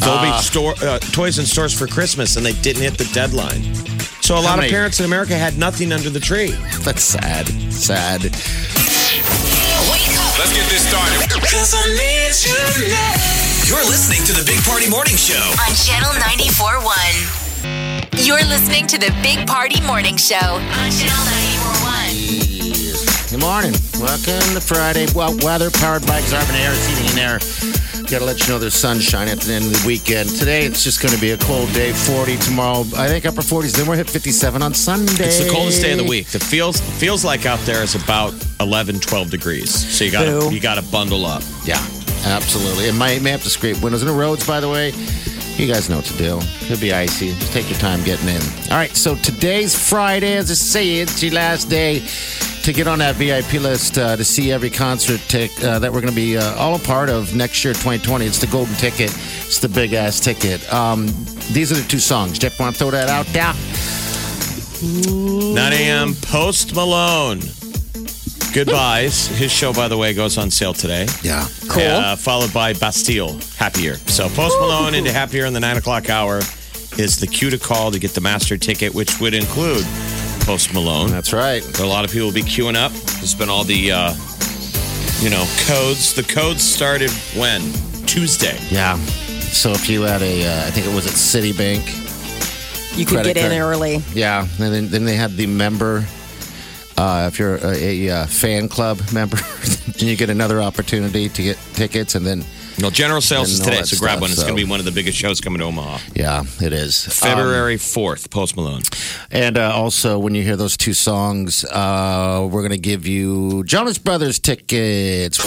there'll 0.00 0.18
Ah. 0.18 0.38
be 0.38 0.42
store 0.44 0.74
uh, 0.82 0.98
toys 1.00 1.38
in 1.40 1.46
stores 1.46 1.72
for 1.76 1.88
Christmas, 1.88 2.36
and 2.36 2.46
they 2.46 2.52
didn't 2.62 2.82
hit 2.82 2.96
the 2.96 3.08
deadline. 3.12 3.74
So 4.20 4.36
a 4.36 4.40
lot 4.40 4.56
many- 4.58 4.68
of 4.68 4.72
parents 4.72 5.00
in 5.00 5.04
America 5.06 5.34
had 5.36 5.58
nothing 5.58 5.90
under 5.92 6.10
the 6.10 6.20
tree. 6.20 6.54
That's 6.84 7.02
sad. 7.02 7.48
Sad. 7.72 8.22
Wake 8.22 8.30
up 10.14 10.38
Let's 10.38 10.52
get 10.54 10.68
this 10.70 10.86
started. 10.86 11.26
You're 13.68 13.84
listening 13.84 14.24
to 14.24 14.32
the 14.32 14.40
Big 14.46 14.62
Party 14.64 14.88
Morning 14.88 15.14
Show. 15.16 15.36
on 15.36 15.74
Channel 15.76 16.08
94.1. 16.16 18.24
You're 18.26 18.42
listening 18.48 18.86
to 18.86 18.96
the 18.96 19.12
Big 19.22 19.46
Party 19.46 19.78
Morning 19.82 20.16
Show 20.16 20.36
on 20.36 20.90
Channel 20.90 21.92
94.1. 21.92 23.30
Good 23.30 23.40
morning. 23.40 23.72
Welcome 24.00 24.54
to 24.54 24.60
Friday. 24.62 25.06
Well, 25.14 25.36
weather 25.42 25.70
powered 25.70 26.06
by 26.06 26.18
Exarban 26.20 26.54
Air, 26.58 26.72
it's 26.72 26.86
heating 26.86 27.10
and 27.10 27.18
air. 27.18 27.38
Got 28.08 28.20
to 28.20 28.24
let 28.24 28.40
you 28.40 28.48
know 28.48 28.58
there's 28.58 28.72
sunshine 28.72 29.28
at 29.28 29.38
the 29.40 29.52
end 29.52 29.66
of 29.66 29.72
the 29.72 29.82
weekend. 29.86 30.30
Today, 30.30 30.64
it's 30.64 30.82
just 30.82 31.02
going 31.02 31.12
to 31.14 31.20
be 31.20 31.32
a 31.32 31.36
cold 31.36 31.70
day. 31.74 31.92
40 31.92 32.38
tomorrow. 32.38 32.80
I 32.96 33.06
think 33.06 33.26
upper 33.26 33.42
40s. 33.42 33.76
Then 33.76 33.86
we'll 33.86 33.98
hit 33.98 34.08
57 34.08 34.62
on 34.62 34.72
Sunday. 34.72 35.24
It's 35.26 35.40
the 35.44 35.50
coldest 35.50 35.82
day 35.82 35.92
of 35.92 35.98
the 35.98 36.04
week. 36.04 36.28
The 36.28 36.40
feels 36.40 36.80
feels 36.80 37.22
like 37.22 37.44
out 37.44 37.60
there 37.66 37.82
is 37.82 37.94
about 37.94 38.32
11, 38.60 39.00
12 39.00 39.30
degrees. 39.30 39.70
So 39.94 40.04
you 40.04 40.10
got 40.10 40.24
to 40.24 40.40
Boo. 40.48 40.54
you 40.54 40.58
got 40.60 40.76
to 40.76 40.82
bundle 40.90 41.26
up. 41.26 41.42
Yeah, 41.66 41.84
absolutely. 42.24 42.88
It 42.88 42.94
might 42.94 43.22
may 43.22 43.30
have 43.30 43.42
to 43.42 43.50
scrape 43.50 43.82
windows 43.82 44.02
and 44.02 44.16
roads, 44.16 44.46
by 44.46 44.60
the 44.60 44.68
way. 44.68 44.92
You 45.56 45.66
guys 45.66 45.90
know 45.90 45.96
what 45.96 46.04
to 46.06 46.16
do. 46.16 46.38
It'll 46.66 46.80
be 46.80 46.92
icy. 46.92 47.34
Just 47.34 47.52
take 47.52 47.68
your 47.68 47.78
time 47.80 48.04
getting 48.04 48.28
in. 48.28 48.40
All 48.70 48.76
right, 48.76 48.94
so 48.94 49.16
today's 49.16 49.74
Friday, 49.74 50.36
as 50.36 50.50
I 50.52 50.54
say, 50.54 50.96
it's 50.98 51.20
your 51.20 51.32
last 51.32 51.68
day 51.68 52.06
to 52.62 52.72
get 52.72 52.86
on 52.86 53.00
that 53.00 53.16
VIP 53.16 53.54
list 53.54 53.98
uh, 53.98 54.14
to 54.14 54.24
see 54.24 54.52
every 54.52 54.70
concert 54.70 55.20
tic- 55.26 55.64
uh, 55.64 55.80
that 55.80 55.92
we're 55.92 56.00
going 56.00 56.12
to 56.12 56.16
be 56.16 56.36
uh, 56.36 56.54
all 56.54 56.76
a 56.76 56.78
part 56.78 57.08
of 57.08 57.34
next 57.34 57.64
year, 57.64 57.72
2020. 57.74 58.24
It's 58.24 58.38
the 58.38 58.46
golden 58.46 58.74
ticket. 58.76 59.10
It's 59.10 59.58
the 59.58 59.68
big 59.68 59.94
ass 59.94 60.20
ticket. 60.20 60.72
Um, 60.72 61.06
these 61.50 61.72
are 61.72 61.76
the 61.76 61.88
two 61.88 61.98
songs. 61.98 62.38
Jeff, 62.38 62.60
want 62.60 62.76
to 62.76 62.78
throw 62.78 62.90
that 62.92 63.08
out 63.08 63.26
there? 63.32 63.54
9 65.54 65.72
a.m. 65.72 66.14
Post 66.22 66.74
Malone. 66.74 67.40
Goodbyes. 68.52 69.26
His 69.28 69.52
show, 69.52 69.72
by 69.72 69.88
the 69.88 69.96
way, 69.96 70.14
goes 70.14 70.38
on 70.38 70.50
sale 70.50 70.72
today. 70.74 71.06
Yeah. 71.22 71.46
Cool. 71.68 71.82
Uh, 71.82 72.16
followed 72.16 72.52
by 72.52 72.72
Bastille, 72.72 73.38
Happier. 73.56 73.94
So 74.06 74.28
Post 74.30 74.58
Malone 74.60 74.94
into 74.94 75.12
Happier 75.12 75.44
in 75.46 75.52
the 75.52 75.60
nine 75.60 75.76
o'clock 75.76 76.08
hour 76.10 76.38
is 76.98 77.20
the 77.20 77.26
cue 77.26 77.50
to 77.50 77.58
call 77.58 77.90
to 77.90 77.98
get 77.98 78.12
the 78.12 78.20
master 78.20 78.56
ticket, 78.56 78.94
which 78.94 79.20
would 79.20 79.34
include 79.34 79.84
Post 80.40 80.72
Malone. 80.74 81.10
That's 81.10 81.32
right. 81.32 81.62
A 81.80 81.86
lot 81.86 82.04
of 82.04 82.10
people 82.10 82.28
will 82.28 82.34
be 82.34 82.42
queuing 82.42 82.74
up. 82.74 82.90
There's 82.92 83.34
been 83.34 83.48
all 83.50 83.64
the, 83.64 83.92
uh, 83.92 84.12
you 85.20 85.30
know, 85.30 85.44
codes. 85.66 86.14
The 86.14 86.24
codes 86.26 86.62
started 86.62 87.10
when? 87.36 87.60
Tuesday. 88.06 88.58
Yeah. 88.70 88.96
So 88.96 89.70
if 89.72 89.88
you 89.88 90.02
had 90.02 90.22
a, 90.22 90.44
uh, 90.46 90.66
I 90.66 90.70
think 90.70 90.86
it 90.86 90.94
was 90.94 91.06
at 91.06 91.12
Citibank. 91.12 92.06
You 92.98 93.04
could 93.04 93.16
Credit 93.16 93.34
get 93.34 93.52
in 93.52 93.60
card. 93.60 93.74
early. 93.76 93.96
Yeah, 94.12 94.42
and 94.58 94.74
then, 94.74 94.88
then 94.88 95.04
they 95.04 95.14
had 95.14 95.36
the 95.36 95.46
member. 95.46 96.04
Uh, 96.98 97.28
if 97.30 97.38
you're 97.38 97.56
a, 97.56 97.74
a, 97.76 98.10
uh 98.10 98.26
fan 98.26 98.68
club 98.68 99.00
member, 99.12 99.36
then 99.98 100.08
you 100.08 100.16
get 100.16 100.30
another 100.30 100.60
opportunity 100.60 101.28
to 101.28 101.42
get 101.42 101.56
tickets, 101.74 102.14
and 102.16 102.26
then 102.26 102.44
No, 102.80 102.90
general 102.90 103.20
sales 103.20 103.50
is 103.50 103.60
today, 103.60 103.76
that 103.78 103.86
so 103.86 103.98
grab 103.98 104.20
one. 104.20 104.30
It's 104.30 104.40
so- 104.40 104.46
going 104.46 104.56
to 104.58 104.64
be 104.64 104.68
one 104.68 104.80
of 104.80 104.84
the 104.84 104.90
biggest 104.92 105.16
shows 105.16 105.40
coming 105.40 105.60
to 105.60 105.66
Omaha. 105.66 105.98
yeah, 106.14 106.42
it 106.60 106.72
is 106.72 107.04
February 107.06 107.76
4th, 107.76 108.30
Post 108.30 108.56
Malone. 108.56 108.82
Um, 108.82 108.82
and 109.30 109.58
uh, 109.58 109.70
also, 109.74 110.18
when 110.18 110.34
you 110.34 110.42
hear 110.42 110.56
those 110.56 110.76
two 110.76 110.92
songs, 110.94 111.64
uh, 111.64 112.46
we're 112.50 112.62
going 112.66 112.72
to 112.82 112.88
give 112.92 113.06
you 113.06 113.62
Jonas 113.64 113.98
Brothers 113.98 114.38
tickets. 114.40 115.38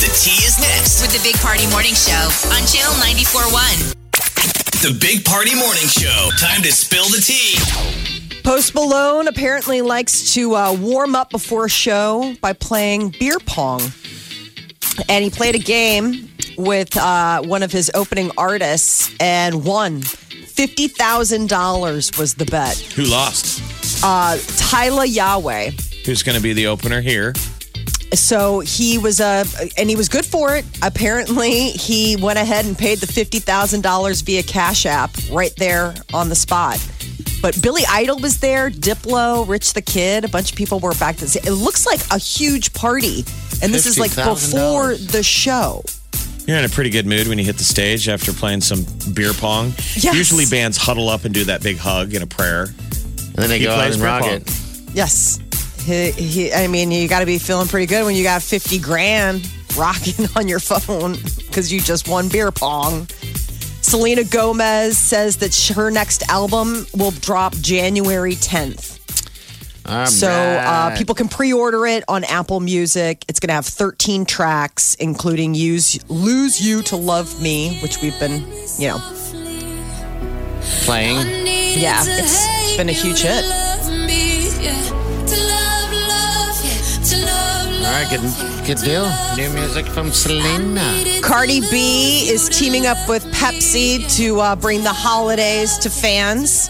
The 0.00 0.10
tea 0.22 0.40
is 0.46 0.58
next. 0.60 1.02
With 1.02 1.12
the 1.12 1.22
Big 1.22 1.36
Party 1.40 1.66
Morning 1.70 1.94
Show 1.94 2.24
on 2.56 2.64
Channel 2.66 2.94
94.1. 3.04 3.94
The 4.82 4.96
Big 5.00 5.24
Party 5.24 5.54
Morning 5.54 5.88
Show. 5.88 6.30
Time 6.38 6.62
to 6.62 6.72
spill 6.72 7.04
the 7.08 7.20
tea. 7.20 8.13
Post 8.44 8.74
Malone 8.74 9.26
apparently 9.26 9.80
likes 9.80 10.34
to 10.34 10.54
uh, 10.54 10.76
warm 10.78 11.16
up 11.16 11.30
before 11.30 11.64
a 11.64 11.70
show 11.70 12.34
by 12.42 12.52
playing 12.52 13.14
beer 13.18 13.38
pong. 13.46 13.80
And 15.08 15.24
he 15.24 15.30
played 15.30 15.54
a 15.54 15.58
game 15.58 16.28
with 16.58 16.94
uh, 16.96 17.40
one 17.42 17.62
of 17.62 17.72
his 17.72 17.90
opening 17.94 18.30
artists 18.36 19.10
and 19.18 19.64
won. 19.64 20.02
$50,000 20.02 22.18
was 22.18 22.34
the 22.34 22.44
bet. 22.44 22.76
Who 22.76 23.04
lost? 23.04 23.62
Tyla 24.58 25.06
Yawh. 25.06 25.70
Who's 26.04 26.22
going 26.22 26.36
to 26.36 26.42
be 26.42 26.52
the 26.52 26.66
opener 26.66 27.00
here? 27.00 27.32
So 28.12 28.60
he 28.60 28.98
was 28.98 29.20
uh, 29.20 29.44
and 29.76 29.90
he 29.90 29.96
was 29.96 30.08
good 30.08 30.24
for 30.24 30.54
it. 30.54 30.64
Apparently, 30.82 31.70
he 31.70 32.14
went 32.16 32.38
ahead 32.38 32.64
and 32.64 32.78
paid 32.78 32.98
the 32.98 33.08
fifty 33.08 33.40
thousand 33.40 33.82
dollars 33.82 34.20
via 34.20 34.44
Cash 34.44 34.86
App 34.86 35.10
right 35.32 35.52
there 35.56 35.94
on 36.12 36.28
the 36.28 36.36
spot. 36.36 36.78
But 37.44 37.60
Billy 37.60 37.82
Idol 37.86 38.20
was 38.20 38.40
there, 38.40 38.70
Diplo, 38.70 39.46
Rich 39.46 39.74
the 39.74 39.82
Kid, 39.82 40.24
a 40.24 40.28
bunch 40.28 40.52
of 40.52 40.56
people 40.56 40.80
were 40.80 40.94
back 40.94 41.16
to 41.16 41.28
see. 41.28 41.40
It 41.40 41.52
looks 41.52 41.84
like 41.84 42.00
a 42.10 42.16
huge 42.16 42.72
party, 42.72 43.22
and 43.60 43.70
this 43.70 43.84
is 43.84 43.98
like 43.98 44.12
$50,000. 44.12 44.50
before 44.54 44.94
the 44.94 45.22
show. 45.22 45.84
You're 46.46 46.56
in 46.56 46.64
a 46.64 46.70
pretty 46.70 46.88
good 46.88 47.04
mood 47.04 47.28
when 47.28 47.38
you 47.38 47.44
hit 47.44 47.58
the 47.58 47.64
stage 47.64 48.08
after 48.08 48.32
playing 48.32 48.62
some 48.62 48.86
beer 49.12 49.34
pong. 49.34 49.74
Yes. 49.94 50.14
Usually 50.14 50.46
bands 50.46 50.78
huddle 50.78 51.10
up 51.10 51.26
and 51.26 51.34
do 51.34 51.44
that 51.44 51.62
big 51.62 51.76
hug 51.76 52.14
and 52.14 52.24
a 52.24 52.26
prayer. 52.26 52.62
And 52.62 53.34
then 53.34 53.50
they 53.50 53.58
He 53.58 53.66
go 53.66 53.72
out 53.72 53.92
and 53.92 54.00
rock 54.00 54.22
pong. 54.22 54.36
it. 54.36 54.60
Yes, 54.94 55.38
he, 55.84 56.12
he, 56.12 56.50
I 56.54 56.66
mean, 56.66 56.90
you 56.90 57.06
got 57.08 57.20
to 57.20 57.26
be 57.26 57.36
feeling 57.36 57.68
pretty 57.68 57.84
good 57.84 58.06
when 58.06 58.16
you 58.16 58.22
got 58.22 58.40
fifty 58.40 58.78
grand 58.78 59.46
rocking 59.76 60.26
on 60.36 60.48
your 60.48 60.60
phone 60.60 61.16
because 61.46 61.70
you 61.70 61.78
just 61.82 62.08
won 62.08 62.28
beer 62.30 62.50
pong. 62.50 63.06
Selena 63.84 64.24
Gomez 64.24 64.96
says 64.96 65.36
that 65.36 65.52
sh- 65.52 65.72
her 65.72 65.90
next 65.90 66.26
album 66.30 66.86
will 66.94 67.10
drop 67.10 67.54
January 67.56 68.34
10th. 68.34 68.98
All 69.86 70.06
So 70.06 70.30
uh, 70.30 70.96
people 70.96 71.14
can 71.14 71.28
pre-order 71.28 71.86
it 71.86 72.02
on 72.08 72.24
Apple 72.24 72.60
Music. 72.60 73.22
It's 73.28 73.40
going 73.40 73.48
to 73.48 73.54
have 73.54 73.66
13 73.66 74.24
tracks, 74.24 74.94
including 74.94 75.54
"Use 75.54 76.02
Lose 76.08 76.66
You 76.66 76.80
to 76.84 76.96
Love 76.96 77.42
Me," 77.42 77.78
which 77.82 78.00
we've 78.00 78.18
been, 78.18 78.42
you 78.78 78.88
know, 78.88 78.98
playing. 80.84 81.46
yeah, 81.78 82.00
it's, 82.06 82.46
it's 82.46 82.76
been 82.78 82.88
a 82.88 82.92
huge 82.92 83.20
hit. 83.20 83.44
All 87.94 88.00
right, 88.00 88.10
good, 88.10 88.66
good 88.66 88.78
deal. 88.78 89.08
New 89.36 89.48
music 89.50 89.86
from 89.86 90.10
Selena. 90.10 91.20
Cardi 91.22 91.60
B 91.60 92.28
is 92.28 92.48
teaming 92.48 92.86
up 92.86 93.08
with 93.08 93.22
Pepsi 93.26 94.12
to 94.16 94.40
uh, 94.40 94.56
bring 94.56 94.82
the 94.82 94.92
holidays 94.92 95.78
to 95.78 95.90
fans. 95.90 96.68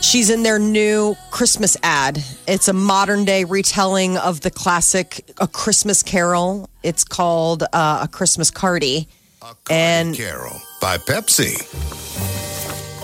She's 0.00 0.30
in 0.30 0.44
their 0.44 0.60
new 0.60 1.16
Christmas 1.32 1.76
ad. 1.82 2.22
It's 2.46 2.68
a 2.68 2.72
modern 2.72 3.24
day 3.24 3.42
retelling 3.42 4.16
of 4.16 4.42
the 4.42 4.50
classic 4.52 5.28
A 5.40 5.48
Christmas 5.48 6.04
Carol. 6.04 6.70
It's 6.84 7.02
called 7.02 7.64
uh, 7.72 8.02
A 8.02 8.06
Christmas 8.06 8.52
Cardi. 8.52 9.08
And 9.68 10.14
Carol 10.14 10.56
by 10.80 10.98
Pepsi. 10.98 11.56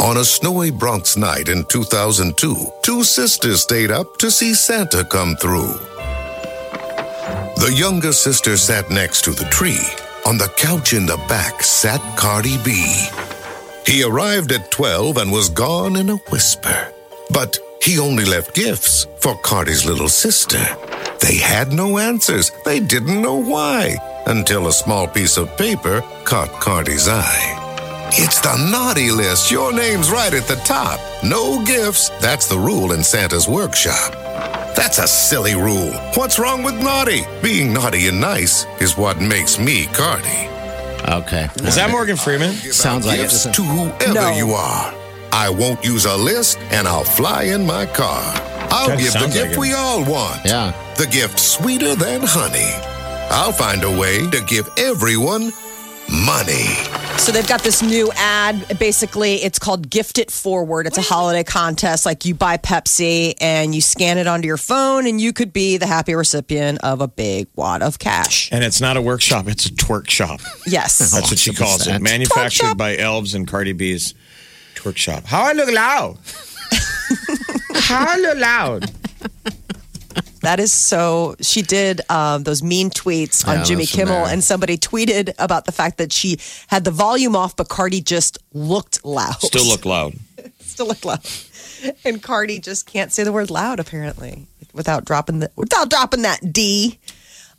On 0.06 0.18
a 0.18 0.25
snowy 0.25 0.70
Bronx 0.70 1.16
night 1.16 1.49
in 1.49 1.64
2002, 1.64 2.54
two 2.82 3.02
sisters 3.02 3.62
stayed 3.62 3.90
up 3.90 4.18
to 4.18 4.30
see 4.30 4.54
Santa 4.54 5.04
come 5.04 5.35
through. 5.35 5.75
The 7.56 7.73
younger 7.75 8.12
sister 8.12 8.56
sat 8.56 8.90
next 8.90 9.23
to 9.25 9.33
the 9.33 9.45
tree. 9.47 9.87
On 10.26 10.38
the 10.38 10.49
couch 10.56 10.92
in 10.92 11.06
the 11.06 11.16
back 11.28 11.62
sat 11.62 12.00
Cardi 12.16 12.56
B. 12.64 13.09
He 13.87 14.04
arrived 14.04 14.52
at 14.52 14.71
12 14.71 15.16
and 15.16 15.33
was 15.33 15.49
gone 15.49 15.97
in 15.97 16.11
a 16.11 16.16
whisper. 16.30 16.92
But 17.30 17.59
he 17.83 17.99
only 17.99 18.25
left 18.25 18.54
gifts 18.54 19.06
for 19.18 19.37
Cardi's 19.38 19.85
little 19.85 20.09
sister. 20.09 20.64
They 21.21 21.37
had 21.37 21.73
no 21.73 21.99
answers. 21.99 22.50
They 22.64 22.80
didn't 22.80 23.23
know 23.23 23.42
why 23.42 23.97
until 24.26 24.66
a 24.66 24.73
small 24.73 25.06
piece 25.06 25.37
of 25.37 25.56
paper 25.56 26.02
caught 26.25 26.50
Cardi's 26.61 27.09
eye. 27.09 28.09
It's 28.12 28.40
the 28.40 28.56
naughty 28.71 29.11
list. 29.11 29.50
Your 29.50 29.73
name's 29.73 30.11
right 30.11 30.33
at 30.35 30.47
the 30.47 30.56
top. 30.64 31.00
No 31.25 31.64
gifts. 31.64 32.11
That's 32.21 32.49
the 32.49 32.59
rule 32.59 32.92
in 32.92 33.02
Santa's 33.02 33.49
workshop. 33.49 34.25
That's 34.76 34.99
a 34.99 35.09
silly 35.09 35.54
rule. 35.54 35.92
What's 36.14 36.38
wrong 36.38 36.62
with 36.62 36.75
naughty? 36.83 37.23
Being 37.42 37.73
naughty 37.73 38.09
and 38.09 38.21
nice 38.21 38.66
is 38.80 38.97
what 38.97 39.21
makes 39.21 39.59
me 39.59 39.87
Cardi. 39.87 40.49
Okay. 41.09 41.49
Is 41.64 41.76
that 41.76 41.88
Morgan 41.90 42.16
Freeman? 42.16 42.52
Sounds 42.52 43.06
like 43.06 43.18
it. 43.18 43.23
Gifts 43.23 43.45
to 43.45 43.62
whoever 43.62 44.12
No. 44.14 44.30
you 44.37 44.50
are. 44.52 44.95
I 45.33 45.49
won't 45.50 45.85
use 45.85 46.04
a 46.04 46.16
list 46.16 46.59
and 46.71 46.87
I'll 46.87 47.04
fly 47.04 47.45
in 47.45 47.66
my 47.66 47.87
car. 47.87 48.23
I'll 48.71 48.88
That 48.88 48.99
give 48.99 49.12
the 49.12 49.26
gift 49.33 49.50
like 49.50 49.59
we 49.59 49.73
all 49.73 50.04
want. 50.04 50.40
Yeah. 50.45 50.73
The 50.97 51.06
gift 51.06 51.38
sweeter 51.38 51.95
than 51.95 52.23
honey. 52.25 52.71
I'll 53.30 53.52
find 53.52 53.83
a 53.85 53.90
way 53.90 54.28
to 54.30 54.40
give 54.47 54.68
everyone 54.76 55.52
money. 56.09 56.66
So 57.18 57.32
they've 57.32 57.46
got 57.49 57.62
this 57.62 57.82
new 57.82 58.11
ad. 58.14 58.78
Basically, 58.78 59.37
it's 59.37 59.58
called 59.58 59.90
Gift 59.90 60.18
It 60.18 60.30
Forward. 60.30 60.87
It's 60.87 60.99
a 60.99 61.02
holiday 61.02 61.44
contest. 61.44 62.06
Like 62.06 62.25
you 62.25 62.35
buy 62.35 62.56
Pepsi 62.56 63.35
and 63.40 63.75
you 63.75 63.80
scan 63.80 64.18
it 64.18 64.26
onto 64.26 64.46
your 64.46 64.56
phone, 64.56 65.06
and 65.06 65.20
you 65.20 65.32
could 65.32 65.52
be 65.52 65.76
the 65.76 65.87
happy 65.87 66.14
recipient 66.14 66.78
of 66.85 67.00
a 67.00 67.08
big 67.08 67.49
wad 67.56 67.82
of 67.82 67.99
cash. 67.99 68.50
And 68.52 68.62
it's 68.62 68.80
not 68.80 68.96
a 68.96 69.02
workshop, 69.02 69.49
it's 69.49 69.66
a 69.66 69.70
twerk 69.70 70.08
shop. 70.11 70.40
Yes. 70.66 70.99
That's 70.99 71.30
what 71.30 71.38
she 71.38 71.52
calls 71.52 71.87
it. 71.87 71.90
100%. 71.90 72.00
Manufactured 72.02 72.66
shop. 72.66 72.76
by 72.78 72.96
Elves 72.96 73.35
and 73.35 73.46
Cardi 73.49 73.73
B's 73.73 74.14
twerk 74.75 74.96
shop. 74.96 75.25
How 75.25 75.44
I 75.44 75.52
look 75.52 75.70
loud. 75.73 76.18
How 77.75 78.06
I 78.08 78.16
look 78.18 78.38
loud. 78.38 78.90
That 80.46 80.60
is 80.60 80.72
so. 80.72 81.34
She 81.40 81.62
did 81.62 82.08
um, 82.08 82.44
those 82.44 82.62
mean 82.62 82.90
tweets 82.90 83.44
on 83.48 83.58
Yeah, 83.58 83.64
Jimmy 83.64 83.84
Kimmel, 83.84 84.26
and 84.26 84.44
somebody 84.44 84.78
tweeted 84.78 85.34
about 85.40 85.64
the 85.64 85.72
fact 85.72 85.98
that 85.98 86.12
she 86.12 86.38
had 86.68 86.84
the 86.84 86.92
volume 86.92 87.34
off, 87.34 87.56
but 87.56 87.68
Cardi 87.68 88.00
just 88.00 88.38
looked 88.52 89.04
loud. 89.04 89.40
Still 89.40 89.66
look 89.66 89.84
loud. 89.84 90.14
still 90.60 90.86
looked 90.86 91.04
loud. 91.04 91.18
and 92.04 92.22
Cardi 92.22 92.60
just 92.60 92.86
can't 92.86 93.10
say 93.10 93.24
the 93.24 93.32
word 93.32 93.50
loud 93.50 93.80
apparently 93.80 94.46
without 94.72 95.04
dropping 95.04 95.40
the 95.40 95.50
without 95.56 95.90
dropping 95.90 96.22
that 96.22 96.52
D. 96.52 97.00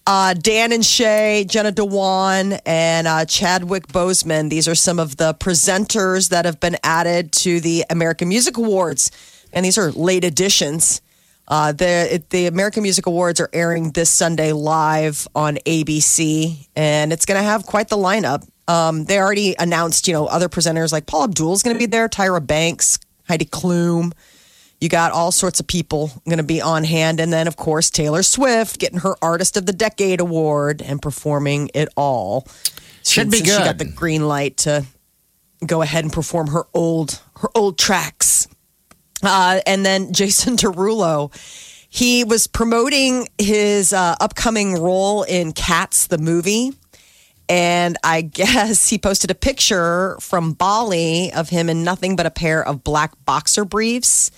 Uh, 0.06 0.34
Dan 0.34 0.72
and 0.72 0.86
Shay, 0.86 1.44
Jenna 1.46 1.74
Dewan, 1.74 2.54
and 2.66 3.06
uh, 3.06 3.26
Chadwick 3.26 3.88
Boseman. 3.90 4.50
These 4.50 4.70
are 4.70 4.76
some 4.76 4.98
of 4.98 5.18
the 5.18 5.34
presenters 5.34 6.30
that 6.30 6.46
have 6.46 6.62
been 6.62 6.78
added 6.86 7.34
to 7.34 7.60
the 7.60 7.84
American 7.90 8.30
Music 8.30 8.56
Awards, 8.56 9.12
and 9.52 9.66
these 9.66 9.78
are 9.78 9.92
late 9.92 10.24
editions. 10.24 11.02
Uh, 11.48 11.72
the 11.72 12.24
the 12.30 12.48
American 12.48 12.84
Music 12.84 13.06
Awards 13.06 13.40
are 13.40 13.50
airing 13.54 13.92
this 13.92 14.10
Sunday 14.10 14.52
live 14.52 15.28
on 15.34 15.56
ABC, 15.66 16.68
and 16.76 17.14
it's 17.14 17.26
going 17.26 17.40
to 17.40 17.44
have 17.44 17.66
quite 17.66 17.88
the 17.88 17.98
lineup. 17.98 18.48
Um, 18.68 19.06
they 19.06 19.18
already 19.18 19.56
announced, 19.58 20.08
you 20.08 20.14
know, 20.14 20.26
other 20.26 20.50
presenters 20.50 20.92
like 20.92 21.06
Paula 21.06 21.26
Abdul 21.26 21.54
is 21.54 21.64
going 21.64 21.76
to 21.76 21.80
be 21.80 21.86
there, 21.86 22.10
Tyra 22.10 22.46
Banks, 22.46 23.00
Heidi 23.28 23.46
Klum. 23.46 24.12
You 24.82 24.90
got 24.90 25.12
all 25.14 25.32
sorts 25.32 25.60
of 25.60 25.68
people 25.68 26.12
going 26.26 26.38
to 26.38 26.44
be 26.44 26.62
on 26.62 26.84
hand, 26.84 27.22
and 27.22 27.32
then 27.32 27.48
of 27.48 27.56
course 27.56 27.90
Taylor 27.90 28.24
Swift 28.24 28.78
getting 28.78 29.00
her 29.00 29.16
Artist 29.22 29.56
of 29.56 29.66
the 29.66 29.74
Decade 29.74 30.20
award 30.20 30.82
and 30.82 31.02
performing 31.02 31.72
it 31.74 31.88
all. 31.96 32.46
Should 33.04 33.32
be 33.32 33.38
Since 33.38 33.50
She 33.50 33.64
got 33.64 33.78
the 33.78 33.86
green 33.86 34.28
light 34.28 34.58
to 34.58 34.86
go 35.66 35.82
ahead 35.82 36.04
and 36.04 36.12
perform 36.12 36.48
her 36.48 36.66
old 36.74 37.22
her 37.38 37.50
old 37.56 37.78
tracks. 37.80 38.47
Uh, 39.24 39.62
and 39.66 39.86
then 39.86 40.14
Jason 40.14 40.56
Derulo, 40.58 41.32
he 41.90 42.24
was 42.24 42.48
promoting 42.48 43.28
his 43.38 43.94
uh, 43.94 44.16
upcoming 44.20 44.76
role 44.76 45.24
in 45.24 45.52
Cats 45.54 46.08
the 46.08 46.18
movie. 46.18 46.74
And 47.50 47.98
I 48.04 48.22
guess 48.42 48.90
he 48.90 48.98
posted 48.98 49.32
a 49.32 49.36
picture 49.36 50.18
from 50.20 50.54
Bali 50.54 51.32
of 51.34 51.50
him 51.50 51.70
in 51.70 51.84
nothing 51.84 52.16
but 52.16 52.26
a 52.26 52.32
pair 52.32 52.64
of 52.66 52.84
black 52.84 53.14
boxer 53.26 53.66
briefs. 53.66 54.32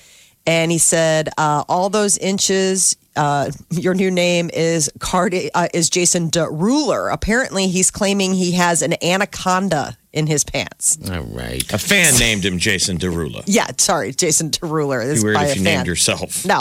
And 0.46 0.72
he 0.72 0.78
said, 0.78 1.30
uh, 1.38 1.64
"All 1.68 1.90
those 1.90 2.18
inches. 2.18 2.96
Uh, 3.20 3.52
your 3.72 3.94
new 3.94 4.10
name 4.10 4.50
is 4.54 4.90
Cardi 5.00 5.54
uh, 5.54 5.68
is 5.74 5.90
Jason 5.90 6.30
Deruler. 6.30 7.12
Apparently, 7.12 7.68
he's 7.68 7.92
claiming 7.92 8.34
he 8.34 8.54
has 8.54 8.82
an 8.82 8.94
anaconda 9.04 9.98
in 10.14 10.26
his 10.26 10.46
pants. 10.46 10.98
All 11.12 11.24
right. 11.24 11.62
A 11.74 11.78
fan 11.78 12.18
named 12.18 12.46
him 12.46 12.60
Jason 12.60 12.98
Derulo. 12.98 13.44
Yeah, 13.46 13.68
sorry, 13.78 14.14
Jason 14.14 14.52
Deruler. 14.52 15.04
This 15.04 15.18
is 15.18 15.24
weird 15.26 15.36
by 15.36 15.46
if 15.48 15.56
a 15.56 15.60
you 15.60 15.66
fan. 15.66 15.76
named 15.76 15.88
yourself. 15.88 16.46
No. 16.46 16.60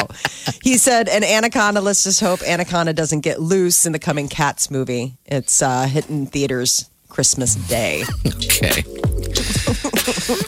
He 0.63 0.79
said 0.79 1.09
an 1.09 1.23
anaconda. 1.23 1.81
Let's 1.81 2.03
just 2.03 2.21
hope 2.21 2.43
anaconda 2.43 2.93
doesn't 2.93 3.21
get 3.21 3.41
loose 3.41 3.87
in 3.87 3.93
the 3.93 4.01
coming 4.01 4.27
Cats 4.29 4.69
movie. 4.69 5.17
It's 5.27 5.63
uh, 5.63 5.87
hitting 5.87 6.27
theaters 6.27 6.91
Christmas 7.09 7.55
Day. 7.55 8.03
Okay. 8.61 8.83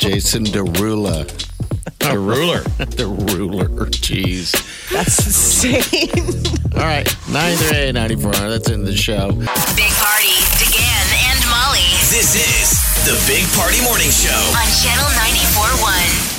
Jason 0.01 0.45
Derulo. 0.45 1.25
The 2.01 2.19
ruler. 2.19 2.61
The 2.97 3.07
ruler. 3.07 3.69
Jeez. 3.91 4.53
That's 4.91 5.19
insane. 5.27 5.83
All 6.75 6.83
right. 6.87 7.07
93A 7.31 7.93
94. 7.95 8.33
That's 8.33 8.71
in 8.71 8.85
the 8.85 8.97
show. 8.97 9.31
Big 9.33 9.93
Party, 10.01 10.35
DeGan 10.59 11.07
and 11.31 11.41
Molly 11.49 11.87
This 12.11 12.35
is 12.35 12.81
the 13.07 13.15
Big 13.31 13.47
Party 13.55 13.81
Morning 13.85 14.11
Show. 14.11 14.33
on 14.57 14.67
Channel 14.83 15.09
94.1. 15.15 16.30